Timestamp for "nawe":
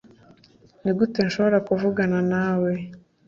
2.31-2.71